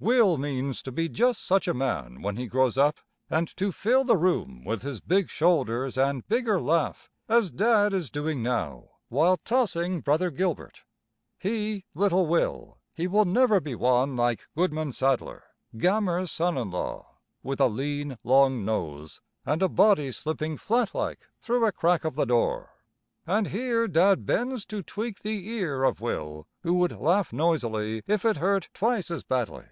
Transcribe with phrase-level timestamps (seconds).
[0.00, 2.96] Will means to be just such a man when he grows up,
[3.28, 8.08] and to fill the room with his big shoulders and bigger laugh as Dad is
[8.08, 10.84] doing now while tossing Brother Gilbert.
[11.38, 15.44] He, little Will, he will never be one like Goodman Sadler,
[15.76, 21.66] Gammer's son in law, with a lean, long nose, and a body slipping flatlike through
[21.66, 22.70] a crack of the door.
[23.26, 28.24] And here Dad bends to tweak the ear of Will who would laugh noisily if
[28.24, 29.64] it hurt twice as badly.